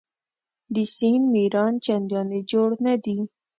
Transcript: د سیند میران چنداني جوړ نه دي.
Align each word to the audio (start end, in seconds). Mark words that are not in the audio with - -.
د 0.73 0.77
سیند 0.95 1.25
میران 1.33 1.73
چنداني 1.85 2.39
جوړ 2.51 2.69
نه 2.85 2.93
دي. 3.03 3.17